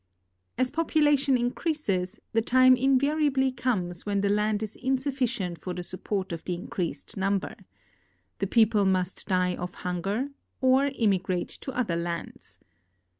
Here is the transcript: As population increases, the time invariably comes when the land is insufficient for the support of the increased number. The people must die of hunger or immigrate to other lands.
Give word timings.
As 0.57 0.71
population 0.71 1.37
increases, 1.37 2.19
the 2.33 2.41
time 2.41 2.75
invariably 2.75 3.51
comes 3.51 4.03
when 4.03 4.21
the 4.21 4.29
land 4.29 4.63
is 4.63 4.75
insufficient 4.75 5.59
for 5.59 5.75
the 5.75 5.83
support 5.83 6.31
of 6.31 6.43
the 6.43 6.55
increased 6.55 7.17
number. 7.17 7.53
The 8.39 8.47
people 8.47 8.83
must 8.85 9.27
die 9.27 9.55
of 9.55 9.75
hunger 9.85 10.29
or 10.59 10.85
immigrate 10.85 11.49
to 11.49 11.71
other 11.73 11.97
lands. 11.97 12.57